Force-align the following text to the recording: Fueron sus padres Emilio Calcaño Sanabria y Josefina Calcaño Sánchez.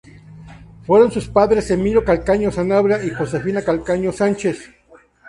Fueron 0.87 1.11
sus 1.11 1.27
padres 1.27 1.69
Emilio 1.69 2.03
Calcaño 2.03 2.51
Sanabria 2.51 3.03
y 3.05 3.11
Josefina 3.11 3.61
Calcaño 3.63 4.11
Sánchez. 4.11 4.71